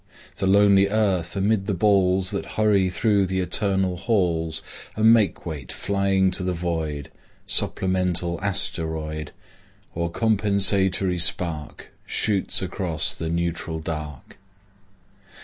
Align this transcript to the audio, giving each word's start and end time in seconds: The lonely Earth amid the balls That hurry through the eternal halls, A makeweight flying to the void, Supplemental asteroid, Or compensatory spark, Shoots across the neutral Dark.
The 0.37 0.47
lonely 0.47 0.87
Earth 0.89 1.35
amid 1.35 1.67
the 1.67 1.75
balls 1.75 2.31
That 2.31 2.47
hurry 2.57 2.89
through 2.89 3.27
the 3.27 3.39
eternal 3.39 3.97
halls, 3.97 4.63
A 4.97 5.03
makeweight 5.03 5.71
flying 5.71 6.31
to 6.31 6.41
the 6.41 6.53
void, 6.53 7.11
Supplemental 7.45 8.39
asteroid, 8.41 9.31
Or 9.93 10.09
compensatory 10.09 11.19
spark, 11.19 11.91
Shoots 12.07 12.63
across 12.63 13.13
the 13.13 13.29
neutral 13.29 13.79
Dark. 13.79 14.39